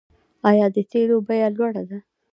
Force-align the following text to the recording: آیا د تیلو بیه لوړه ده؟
آیا 0.49 0.65
د 0.75 0.77
تیلو 0.91 1.17
بیه 1.27 1.47
لوړه 1.55 1.83
ده؟ 1.89 1.99